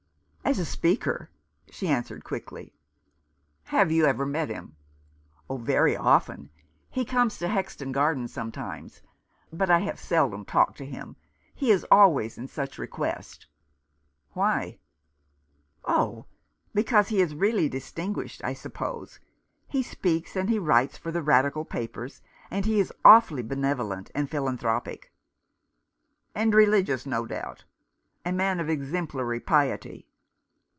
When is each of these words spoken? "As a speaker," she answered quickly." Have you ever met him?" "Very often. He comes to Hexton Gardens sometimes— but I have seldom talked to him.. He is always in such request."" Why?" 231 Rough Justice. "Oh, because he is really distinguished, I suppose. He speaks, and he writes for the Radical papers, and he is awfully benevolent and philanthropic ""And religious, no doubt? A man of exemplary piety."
"As 0.51 0.59
a 0.59 0.65
speaker," 0.65 1.29
she 1.69 1.87
answered 1.87 2.25
quickly." 2.25 2.73
Have 3.75 3.89
you 3.89 4.03
ever 4.05 4.25
met 4.25 4.49
him?" 4.49 4.75
"Very 5.49 5.95
often. 5.95 6.49
He 6.89 7.05
comes 7.05 7.37
to 7.37 7.47
Hexton 7.47 7.93
Gardens 7.93 8.33
sometimes— 8.33 9.01
but 9.53 9.69
I 9.69 9.79
have 9.79 9.97
seldom 9.97 10.43
talked 10.43 10.77
to 10.79 10.85
him.. 10.85 11.15
He 11.55 11.71
is 11.71 11.85
always 11.89 12.37
in 12.37 12.49
such 12.49 12.77
request."" 12.77 13.47
Why?" 14.33 14.77
231 15.85 15.85
Rough 15.85 15.95
Justice. 15.95 16.01
"Oh, 16.01 16.71
because 16.73 17.07
he 17.07 17.21
is 17.21 17.33
really 17.35 17.69
distinguished, 17.69 18.43
I 18.43 18.51
suppose. 18.51 19.21
He 19.69 19.81
speaks, 19.81 20.35
and 20.35 20.49
he 20.49 20.59
writes 20.59 20.97
for 20.97 21.13
the 21.13 21.23
Radical 21.23 21.63
papers, 21.63 22.21
and 22.49 22.65
he 22.65 22.81
is 22.81 22.91
awfully 23.05 23.43
benevolent 23.43 24.11
and 24.13 24.29
philanthropic 24.29 25.13
""And 26.35 26.53
religious, 26.53 27.05
no 27.05 27.25
doubt? 27.25 27.63
A 28.25 28.33
man 28.33 28.59
of 28.59 28.67
exemplary 28.69 29.39
piety." 29.39 30.07